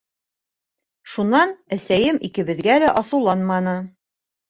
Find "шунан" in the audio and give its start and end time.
1.11-1.53